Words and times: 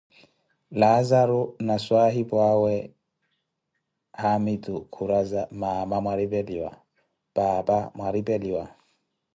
Laazaru 0.79 1.41
na 1.67 1.75
swaahipuawe 1.85 2.75
haamitu 4.21 4.75
khuraza: 4.93 5.41
mama 5.61 5.97
mwaripeliwa, 6.05 6.71
paapa 7.33 7.77
mwaripeliwa? 7.97 8.63